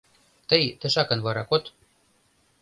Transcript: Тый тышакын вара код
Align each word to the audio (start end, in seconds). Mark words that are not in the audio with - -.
Тый 0.49 0.63
тышакын 0.79 1.19
вара 1.25 1.43
код 1.49 1.63